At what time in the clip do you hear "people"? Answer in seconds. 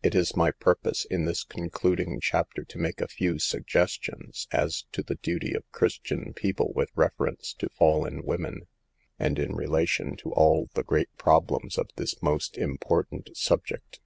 6.34-6.72